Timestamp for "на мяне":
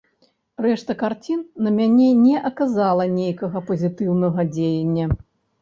1.67-2.07